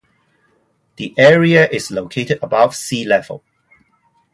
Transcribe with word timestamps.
The 0.95 1.13
area 1.15 1.69
is 1.69 1.91
located 1.91 2.39
above 2.41 2.75
sea-level. 2.75 3.43